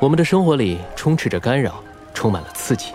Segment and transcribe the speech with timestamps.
[0.00, 1.74] 我们的生活里充斥着干扰，
[2.14, 2.86] 充满了刺激。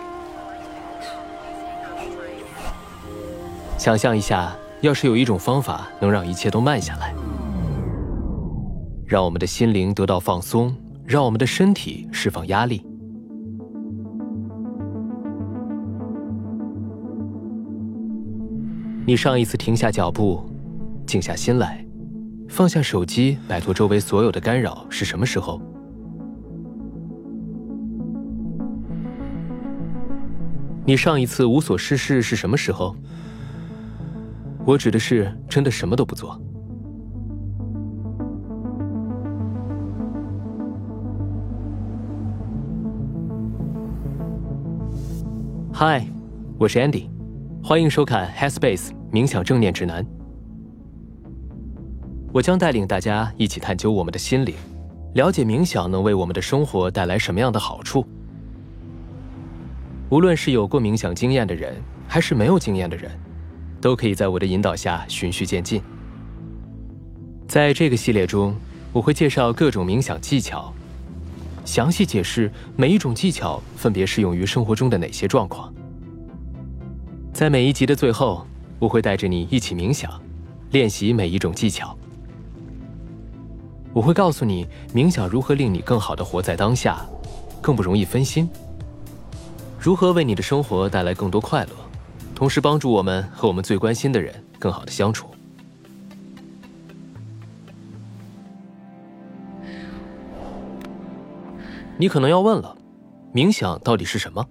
[3.78, 7.14] 想象一下，要是有一种方法能让一切都慢下来，
[9.06, 10.74] 让我们的心灵得到放松，
[11.04, 12.84] 让我们的身体释放压力。
[19.06, 20.44] 你上一次停下脚步，
[21.06, 21.86] 静下心来，
[22.48, 25.62] 放下手机，摆脱周围所有的干扰是什么时候？
[30.88, 32.94] 你上一次无所事事是什么时候？
[34.64, 36.40] 我指的是真的什么都不做。
[45.72, 46.06] 嗨，
[46.56, 47.08] 我是 Andy，
[47.64, 50.06] 欢迎收看 Headspace 冥想正念指南。
[52.32, 54.54] 我将带领大家一起探究我们的心灵，
[55.14, 58.06] 了解冥想能为我们的生活带来什么样的好处。
[60.08, 61.74] 无论是有过冥想经验的人，
[62.06, 63.10] 还是没有经验的人，
[63.80, 65.82] 都可以在我的引导下循序渐进。
[67.48, 68.54] 在这个系列中，
[68.92, 70.72] 我会介绍各种冥想技巧，
[71.64, 75.72] 详细解释每一种技巧分别适用于生活中的哪些状况。
[77.32, 78.46] 在每一集的最后，
[78.78, 80.10] 我会带着你一起冥想，
[80.70, 81.96] 练习每一种技巧。
[83.92, 87.04] 我会告诉你冥想如何令你更好的活在当下，
[87.60, 88.48] 更不容易分心。
[89.86, 91.70] 如何为你的生活带来更多快乐，
[92.34, 95.28] 同时帮助我们和我们最关心的人更好的相处？
[101.96, 102.76] 你可能要问了，
[103.32, 104.44] 冥想到底是什么？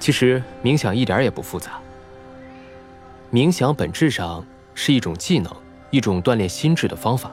[0.00, 1.78] 其实冥想一点也不复杂。
[3.30, 5.54] 冥想本质上是一种技能，
[5.92, 7.30] 一种锻炼心智的方法，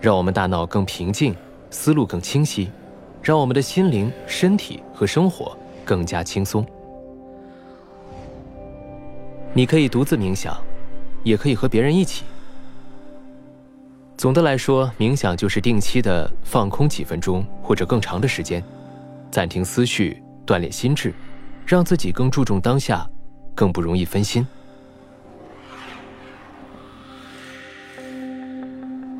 [0.00, 1.34] 让我们大脑更平静，
[1.70, 2.70] 思路更清晰。
[3.22, 6.64] 让我们的心灵、身体和生活更加轻松。
[9.52, 10.56] 你可以独自冥想，
[11.24, 12.24] 也可以和别人一起。
[14.16, 18.62] 总的来说，冥想就是定期的放空几分钟或者更长的时间，
[19.30, 21.14] 暂停思绪，锻炼心智，
[21.66, 23.08] 让自己更注重当下，
[23.54, 24.46] 更不容易分心。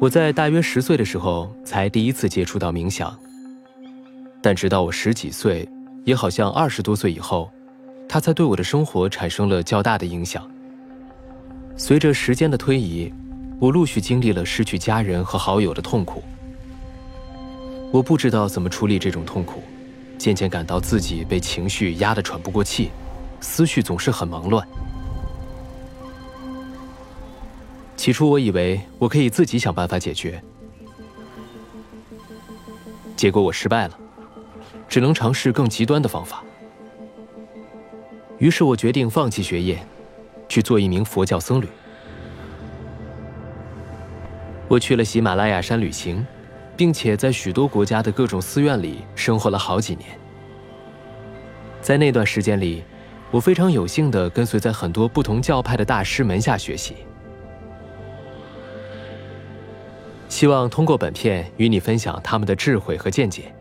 [0.00, 3.18] 我在大约十岁的时候才第一次接触到冥想。
[4.40, 5.68] 但直到我十几岁，
[6.04, 7.50] 也好像二十多岁以后，
[8.08, 10.48] 他才对我的生活产生了较大的影响。
[11.76, 13.12] 随着时间的推移，
[13.60, 16.22] 我陆续经历了失去家人和好友的痛苦。
[17.90, 19.62] 我不知道怎么处理这种痛苦，
[20.16, 22.90] 渐渐感到自己被情绪压得喘不过气，
[23.40, 24.66] 思绪总是很忙乱。
[27.96, 30.40] 起初我以为我可以自己想办法解决，
[33.16, 33.98] 结果我失败了。
[34.88, 36.42] 只能尝试更极端的方法。
[38.38, 39.78] 于是我决定放弃学业，
[40.48, 41.68] 去做一名佛教僧侣。
[44.68, 46.26] 我去了喜马拉雅山旅行，
[46.76, 50.08] 并且在许多国家的各种寺院里生活了好几年。
[51.80, 52.84] 在那段时间里，
[53.30, 56.96] 我非常有幸地跟随在很多不同教派的大师门下学习。
[60.28, 63.52] 希望通过本片与你分享他们的智慧和见解。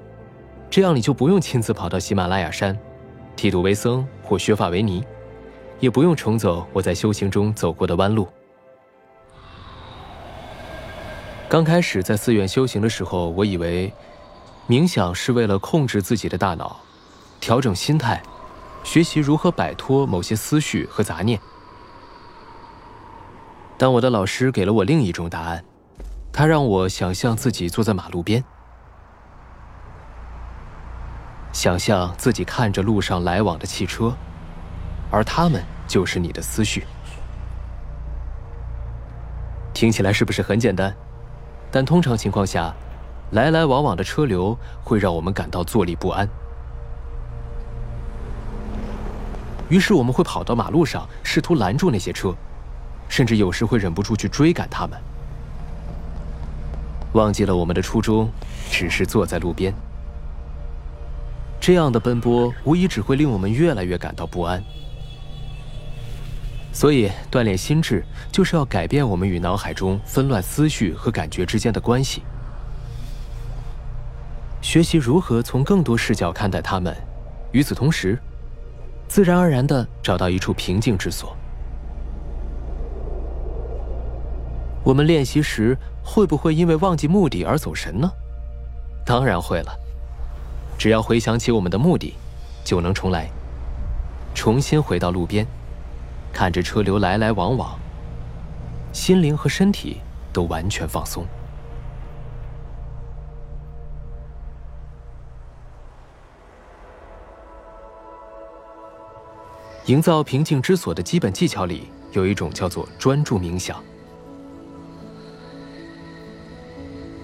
[0.78, 2.78] 这样你就不用亲自跑到喜马拉雅山，
[3.36, 5.04] 剃度为僧或削发为尼，
[5.80, 8.28] 也不用重走我在修行中走过的弯路。
[11.50, 13.92] 刚开始在寺院修行的时候，我以为
[14.70, 16.80] 冥想是为了控制自己的大脑，
[17.40, 18.22] 调整心态，
[18.84, 21.40] 学习如何摆脱某些思绪和杂念。
[23.80, 25.66] 但我的老师给了我另一种答案，
[26.32, 28.44] 他让我想象自己坐在马路边。
[31.58, 34.16] 想象自己看着路上来往的汽车，
[35.10, 36.86] 而他们就是你的思绪。
[39.74, 40.96] 听起来是不是很简单？
[41.72, 42.72] 但通常情况下，
[43.32, 46.30] 来来往往的车流会让我们感到坐立不安。
[49.68, 52.36] 于是我们会跑到马路上，试图拦住那些车，
[53.10, 55.02] 甚至有时会忍不住去追赶他们，
[57.14, 58.30] 忘记了我们的初衷，
[58.70, 59.74] 只是坐在路边。
[61.68, 64.64] 这样的奔波无疑只会令我们越来越感到不安。
[66.72, 72.24] 所以，锻炼心智就是要改变我们与脑海中纷乱思绪和感觉之间的关系，
[74.62, 76.96] 学习如何从更多视角看待他们。
[77.52, 78.18] 与此同时，
[79.10, 81.36] 自然而然地找到一处平静之所。
[84.86, 88.10] 我们练习时会不会因为忘记目的而走神呢？
[89.06, 89.87] 当然会了。
[90.78, 92.14] 只要回想起我们的目的，
[92.64, 93.30] 就能重来，
[94.36, 95.46] 重新回到路边，
[96.32, 97.78] 看着车流来来往往，
[98.94, 99.98] 心灵和身体
[100.32, 101.26] 都完全放松。
[109.88, 113.82] 营造平静之所的基本技巧里，有一种叫做专注冥想。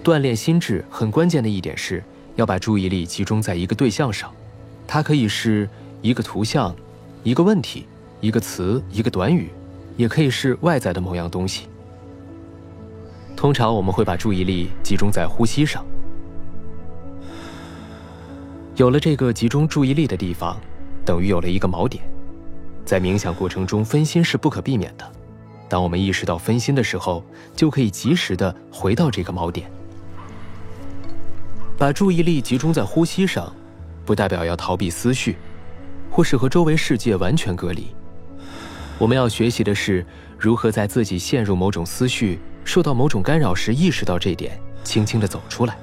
[0.02, 2.02] 锻炼心智很关键的一点是，
[2.36, 4.32] 要把注意力集中在一个对象上，
[4.86, 5.68] 它可以是
[6.02, 6.74] 一个图像、
[7.22, 7.86] 一个问题、
[8.20, 9.50] 一个词、一个短语，
[9.96, 11.68] 也可以是外在的某样东西。
[13.36, 15.84] 通常我们会把注意力集中在呼吸上。
[18.76, 20.56] 有了这个集中注意力的地方，
[21.04, 22.02] 等于有了一个锚点。
[22.84, 25.12] 在冥想过程中，分心是不可避免的。
[25.68, 29.70] 当我们意识到分心的时候，就可以及时的回到这个锚点。
[31.76, 33.52] 把注意力集中在呼吸上，
[34.04, 35.36] 不代表要逃避思绪，
[36.10, 37.94] 或是和周围世界完全隔离。
[38.98, 40.06] 我们要学习的是
[40.38, 45.76] 如何在自己陷入某种思绪、受到某种干扰时，意识到这点，轻轻的走出来，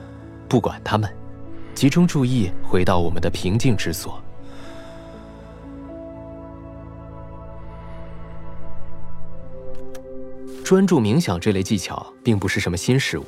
[0.48, 1.14] 不管他们，
[1.76, 4.22] 集中注意回到我们的平静之所。
[10.64, 13.26] 专注冥想这类技巧并不是什么新事物，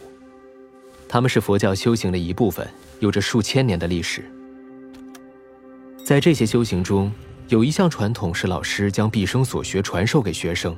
[1.13, 2.67] 他们是佛教修行的一部分，
[2.99, 4.25] 有着数千年的历史。
[6.03, 7.13] 在这些修行中，
[7.49, 10.75] 有一项传统是老师将毕生所学传授给学生。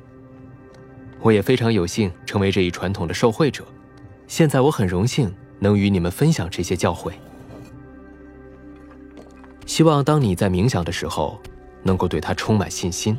[1.22, 3.64] 我也非常有幸成为这一传统的受惠者。
[4.28, 7.14] 现在我很荣幸能与你们分享这些教诲。
[9.66, 11.40] 希望当你在冥想的时候，
[11.82, 13.18] 能够对它充满信心，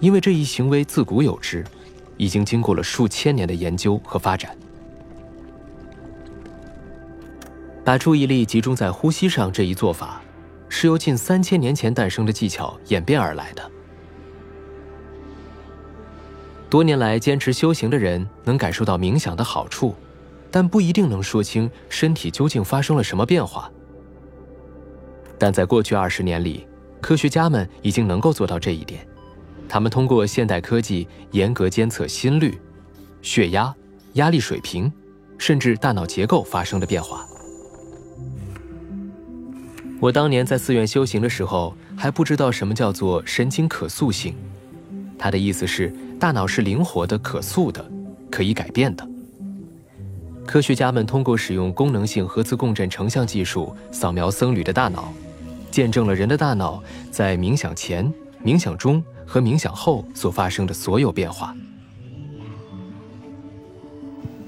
[0.00, 1.64] 因为这一行为自古有之。
[2.18, 4.54] 已经经过了数千年的研究和发展，
[7.90, 10.22] 把注意力集中在呼吸上这一做法，
[10.68, 13.70] 是由近三千年前诞生的技巧演变而来的。
[16.68, 19.92] 多年来坚持修行的人能感受到冥想的好处，
[20.52, 23.68] 但不一定能说清身体究竟发生了什么变化。
[25.36, 26.64] 但在过去二十年里，
[27.00, 29.04] 科学家们已经能够做到这一点。
[29.68, 32.56] 他们通过现代科技严格监测心率、
[33.20, 33.74] 血压、
[34.12, 34.92] 压力水平，
[35.38, 37.26] 甚至大脑结构发生的变化。
[40.00, 44.34] 我当年在寺院修行的时候，还不知道什么叫做神经可塑性。
[45.18, 47.88] 它的意思是大脑是灵活的、可塑的、
[48.30, 49.06] 可以改变的。
[50.46, 55.12] 科学家们通过使用功能性核磁共振成像技术扫描僧侣的大脑，
[55.70, 58.12] 见证了人的大脑在冥想前、
[58.44, 59.02] 冥想中。
[59.30, 61.54] 和冥想后所发生的所有变化。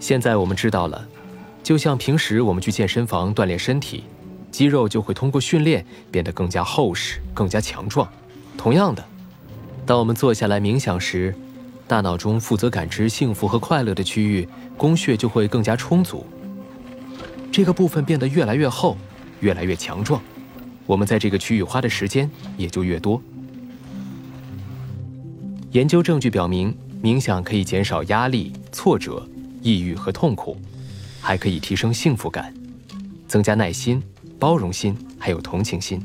[0.00, 1.06] 现在我们知道了，
[1.62, 4.02] 就像平时我们去健身房锻炼身体，
[4.52, 8.06] 肌肉就会通过训练变得更加厚实、更加强壮。
[8.56, 9.04] 同样的，
[9.84, 11.34] 当我们坐下来冥想时，
[11.88, 16.24] 大脑中负责感知幸福和快乐的区域供血就会更加充足。
[17.50, 18.96] 这个部分变得越来越厚，
[19.40, 20.22] 越来越强壮，
[20.86, 23.20] 我们在这个区域花的时间也就越多。
[25.72, 29.26] 研究证据表明，冥想可以减少压力、挫折、
[29.62, 30.56] 抑郁和痛苦，
[31.20, 32.54] 还可以提升幸福感，
[33.26, 34.02] 增加耐心、
[34.42, 36.04] 包容心，还有同情心。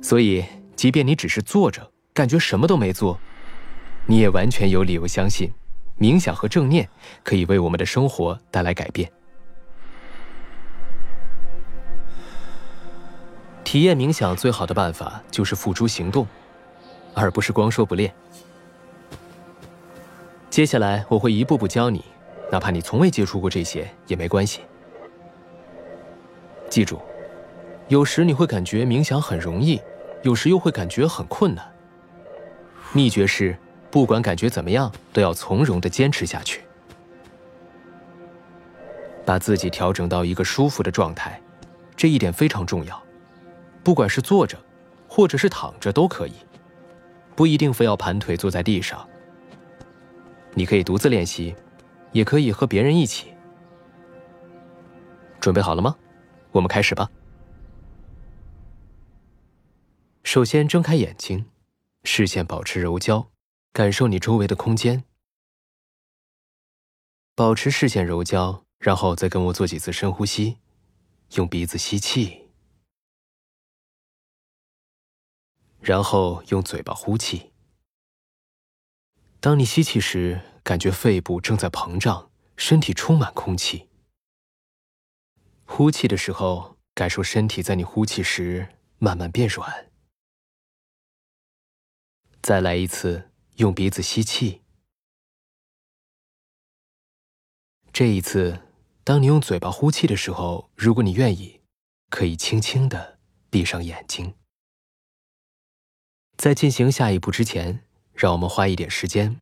[0.00, 0.42] 所以，
[0.74, 3.20] 即便你只是坐着，感觉什么都没做，
[4.06, 5.52] 你也完全有理由相信，
[5.98, 6.88] 冥想和正念
[7.22, 9.12] 可以为我们的生活带来改变。
[13.62, 16.26] 体验冥想最好的办法就是付诸行动。
[17.12, 18.10] 而不是光说不练。
[20.48, 22.02] 接下来我会一步步教你，
[22.50, 24.60] 哪怕你从未接触过这些也没关系。
[26.70, 27.00] 记住，
[27.88, 29.82] 有时你会感觉冥想很容易，
[30.22, 31.70] 有时又会感觉很困难。
[32.92, 33.56] 秘诀是，
[33.90, 36.62] 不管感觉怎么样，都要从容的坚持下去，
[39.26, 41.40] 把自己调整到一个舒服的状态，
[41.96, 43.02] 这一点非常重要。
[43.82, 44.56] 不管是坐着，
[45.08, 46.34] 或者是躺着都可以。
[47.34, 49.04] 不一定非要盘腿坐在地上。
[50.54, 51.56] 你可以独自练习，
[52.12, 53.32] 也可以和别人一起。
[55.40, 55.96] 准备好了吗？
[56.52, 57.10] 我们开始吧。
[60.22, 61.46] 首先睁开眼睛，
[62.04, 63.30] 视线保持柔焦，
[63.72, 65.04] 感受你周围的空间。
[67.34, 70.58] 保持视线柔焦，然后再跟我做几次深呼吸，
[71.32, 72.48] 用鼻子吸气。
[75.80, 77.52] 然后用嘴巴呼气。
[79.40, 83.89] 当你吸气时，感觉肺部正在膨胀，身体充满空气。
[85.80, 88.68] 呼气的时候，感受身体在你呼气时
[88.98, 89.90] 慢慢变软。
[92.42, 94.60] 再来一次，用鼻子吸气。
[97.94, 98.60] 这一次，
[99.04, 101.62] 当你用嘴巴呼气的时候，如果你愿意，
[102.10, 103.18] 可以轻轻的
[103.48, 104.34] 闭上眼睛。
[106.36, 109.40] 在进行下一步之前，让我们花一点时间，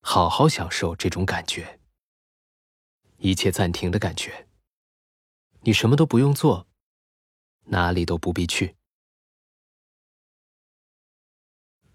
[0.00, 1.78] 好好享受这种感觉。
[3.18, 4.48] 一切暂停的感觉。
[5.64, 6.66] 你什么都不用做，
[7.64, 8.76] 哪里都不必去。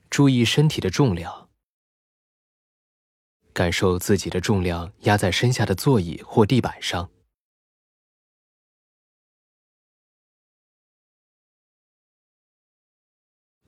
[0.10, 1.50] 注意身体的重量，
[3.54, 7.12] 感受自己的重量压在身下的座椅或地板上。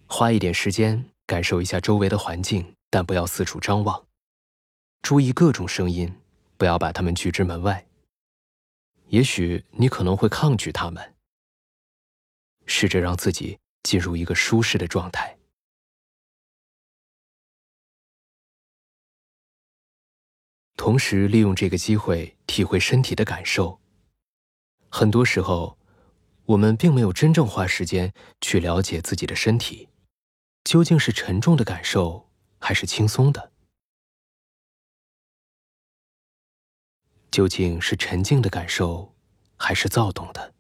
[0.07, 4.07] 花一点时间感受一下周围的环境，但不要四处张望。
[5.01, 6.17] 注意各种声音。
[6.57, 7.87] 不要把它们拒之门外。
[9.11, 11.15] 也许你可能会抗拒他们。
[12.65, 15.37] 试着让自己进入一个舒适的状态，
[20.77, 23.81] 同时利用这个机会体会身体的感受。
[24.87, 25.77] 很多时候，
[26.45, 29.89] 我们并没有真正花时间去了解自己的身体，
[30.63, 33.50] 究竟是沉重的感受还是轻松的。
[37.31, 39.15] 究竟是沉静的感受，
[39.55, 40.53] 还是躁动的？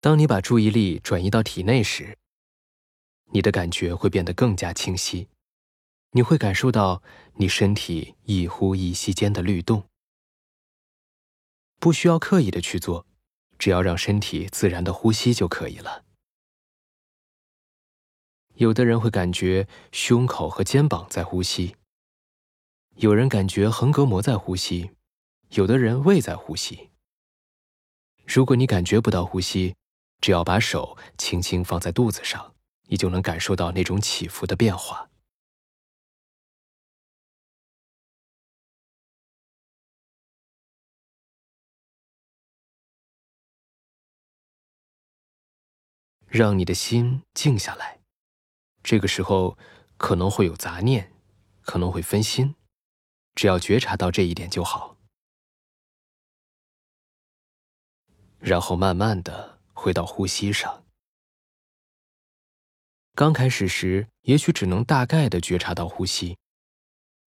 [0.00, 2.16] 当你把注意力转移到体内时，
[3.32, 5.28] 你的感觉会变得更加清晰。
[6.12, 7.02] 你会感受到
[7.34, 9.84] 你身体一呼一吸间的律动，
[11.78, 13.06] 不需要刻意的去做，
[13.58, 16.04] 只要让身体自然的呼吸就可以了。
[18.60, 21.76] 有的人会感觉胸口和肩膀在呼吸，
[22.96, 24.90] 有人感觉横膈膜在呼吸，
[25.52, 26.90] 有的人胃在呼吸。
[28.26, 29.74] 如果你感觉不到呼吸，
[30.20, 32.54] 只要把手轻轻放在肚子上，
[32.88, 35.08] 你就能感受到那种起伏的变化。
[46.26, 47.99] 让你的心静下来。
[48.82, 49.58] 这个时候
[49.96, 51.12] 可能会有杂念，
[51.62, 52.54] 可能会分心，
[53.34, 54.96] 只要觉察到这一点就好。
[58.38, 60.86] 然后慢慢的回到呼吸上。
[63.14, 66.38] 刚开始时，也许只能大概的觉察到呼吸，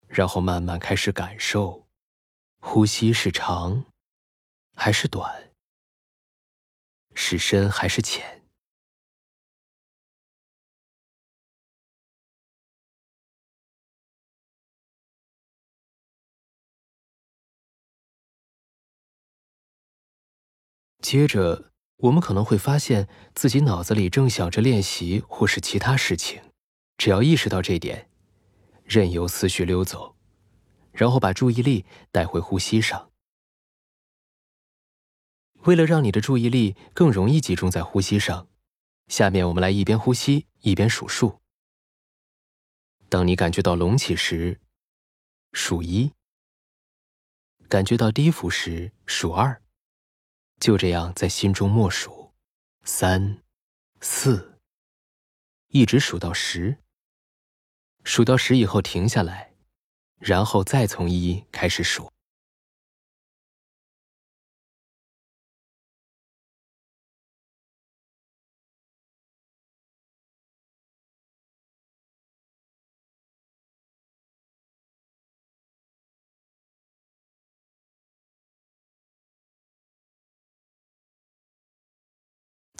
[0.07, 1.88] 然后慢慢开始感受，
[2.60, 3.86] 呼吸是长
[4.75, 5.53] 还是短，
[7.13, 8.42] 是深还是浅。
[21.03, 26.41] 接着，我们可能会发现自己脑子里正想着练习或是其他事情。
[26.98, 28.10] 只要意识到这点，
[28.86, 30.15] 任由思绪溜走，
[30.93, 33.12] 然后把注意力带回呼吸上。
[35.63, 38.48] 为了让你的注意力更容易集中在呼吸上，
[39.07, 41.41] 下面我们来一边呼吸一边数数。
[43.10, 44.62] 当你感觉到隆起时，
[45.51, 46.12] 数一；
[47.67, 49.62] 感觉到低伏时，数二。
[50.60, 52.31] 就这样在心中默数，
[52.83, 53.41] 三、
[54.00, 54.60] 四，
[55.69, 56.77] 一直数到十。
[58.03, 59.53] 数到十以后停下来，
[60.19, 62.12] 然后再从一开始数。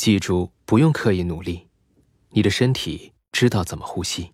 [0.04, 1.70] 记住，不用刻意努力，
[2.32, 4.34] 你的身体知道怎么呼吸。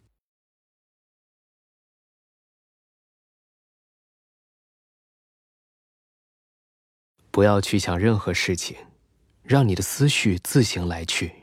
[7.30, 8.76] 不要去想任何事情，
[9.44, 11.39] 让你的思绪自行来去。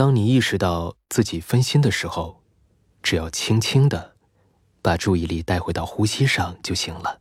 [0.00, 2.42] 当你意识到自己分心的时候
[3.02, 4.16] 只要轻轻的
[4.80, 7.20] 把注意力带回到呼吸上就行了。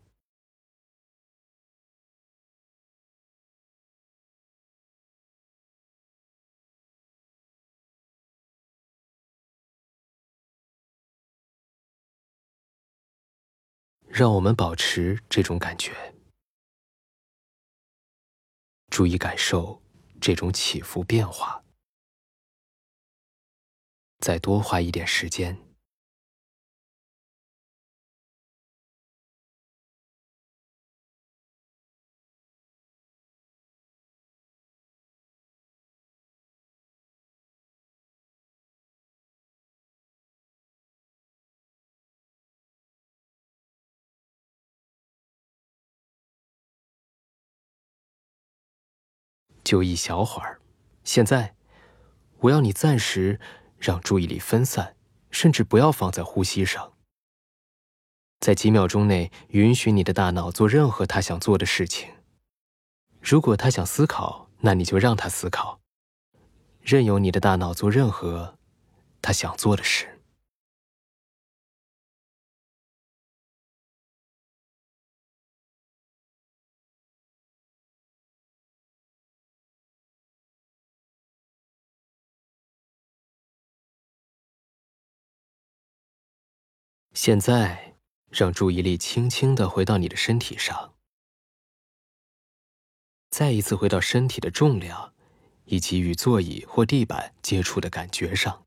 [14.08, 16.16] 让我们保持这种感觉
[18.90, 19.82] 注意感受
[20.22, 21.62] 这种起伏变化。
[24.20, 25.58] 再多花一点时间。
[49.64, 50.60] 就一小会儿，
[51.04, 51.54] 现在，
[52.40, 53.40] 我要你暂时
[53.80, 54.96] 让注意力分散，
[55.32, 56.94] 甚至不要放在呼吸上。
[58.40, 62.10] 在几秒钟内，允许你的大脑做任何他想做的事情。
[63.22, 65.80] 如果他想思考，那你就让他思考，
[66.82, 68.58] 任由你的大脑做任何
[69.22, 70.19] 他想做的事。
[87.22, 87.98] 现在，
[88.30, 90.96] 让注意力轻轻的回到你的身体上，
[93.30, 95.14] 再一次回到身体的重量，
[95.66, 98.66] 以及与座椅或地板接触的感觉上。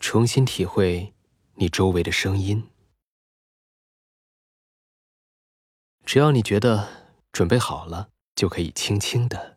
[0.00, 1.12] 重新体会
[1.56, 2.70] 你周围的声音。
[6.06, 9.53] 只要你觉得准备好了，就可以轻轻的。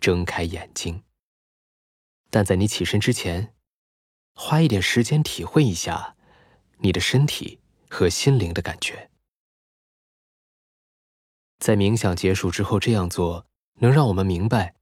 [0.00, 1.04] 睁开眼睛，
[2.30, 3.54] 但在你起身之前，
[4.34, 6.16] 花一点时间体会一下
[6.78, 9.10] 你的身体和心灵的感觉。
[11.58, 14.74] 在冥想结束之后这样做，能让我们明白，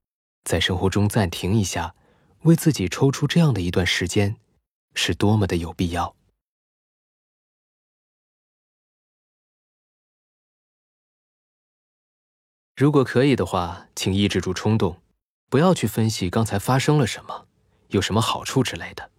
[0.44, 1.96] 在生活中暂停一下，
[2.42, 4.36] 为自己抽出这样的一段时间，
[4.94, 6.14] 是多么的有必要。
[12.76, 15.02] 如果可以的话，请抑制住冲动。
[15.48, 17.46] 不要去分析刚才发生了什么，
[17.88, 19.10] 有什么好处之类的，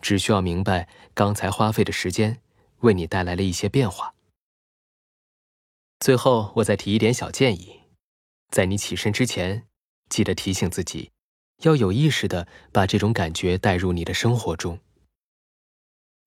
[0.00, 2.40] 只需要明白刚才花费的时间
[2.80, 4.14] 为你带来了一些变化。
[6.00, 7.82] 最后，我再提一点小建议：
[8.50, 9.66] 在你起身之前，
[10.08, 11.10] 记得提醒自己，
[11.62, 14.78] 要有意识的把这种感觉带入你的生活中。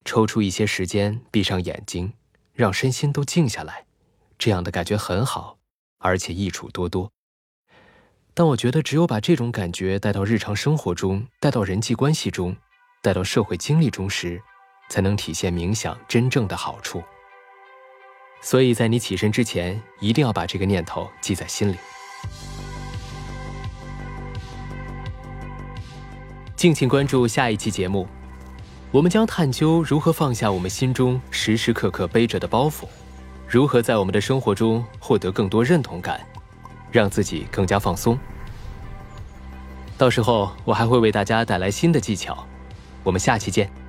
[0.04, 2.14] 抽出一些时间，闭上眼睛，
[2.54, 3.86] 让身心都静下来，
[4.38, 5.58] 这样的感觉很好，
[6.00, 7.12] 而且益处多多。
[8.34, 12.56] 但我觉得，只有把这种感觉带到日常生活中，带到人际关系中，
[13.02, 14.42] 带到社会经历中时，
[14.90, 17.04] 才能体现冥想真正的好处。
[18.42, 21.76] 所以在你起身之前，一定要把这个念头记在心里。
[26.56, 28.08] 敬请关注下一期节目，
[28.92, 32.88] 我们将探究如何放下我们心中时时刻刻背着的包袱，
[33.46, 36.26] 如何在我们的生活中获得更多认同感。
[36.92, 38.18] 让自己更加放松。
[39.98, 42.46] 到时候我还会为大家带来新的技巧，
[43.04, 43.81] 我们下期见。